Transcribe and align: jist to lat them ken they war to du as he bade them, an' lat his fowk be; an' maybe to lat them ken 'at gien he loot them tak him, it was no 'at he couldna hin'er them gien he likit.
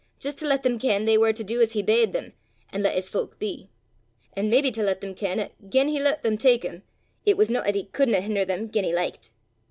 jist 0.19 0.39
to 0.39 0.47
lat 0.47 0.63
them 0.63 0.79
ken 0.79 1.05
they 1.05 1.15
war 1.15 1.31
to 1.31 1.43
du 1.43 1.61
as 1.61 1.73
he 1.73 1.83
bade 1.83 2.11
them, 2.11 2.33
an' 2.73 2.81
lat 2.81 2.95
his 2.95 3.07
fowk 3.07 3.37
be; 3.37 3.69
an' 4.33 4.49
maybe 4.49 4.71
to 4.71 4.81
lat 4.81 4.99
them 4.99 5.13
ken 5.13 5.39
'at 5.39 5.51
gien 5.69 5.89
he 5.89 5.99
loot 6.01 6.23
them 6.23 6.39
tak 6.39 6.63
him, 6.65 6.81
it 7.23 7.37
was 7.37 7.51
no 7.51 7.61
'at 7.61 7.75
he 7.75 7.83
couldna 7.85 8.19
hin'er 8.19 8.43
them 8.43 8.67
gien 8.71 8.83
he 8.85 8.91
likit. 8.91 9.29